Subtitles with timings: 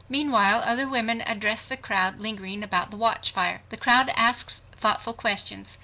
[0.09, 3.61] Meanwhile other women address the crowd lingering about the watchfire.
[3.69, 5.77] The crowd asks thoughtful questions.